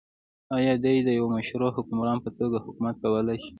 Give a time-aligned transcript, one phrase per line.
[0.57, 3.49] آیا دی د يوه مشروع حکمران په توګه حکومت کولای شي؟